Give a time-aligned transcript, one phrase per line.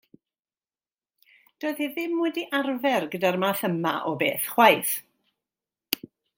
[1.65, 4.97] Doedd hi ddim wedi arfer gyda'r math yma o beth chwaith.